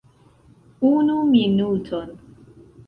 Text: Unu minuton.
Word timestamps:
Unu 0.91 1.17
minuton. 1.31 2.09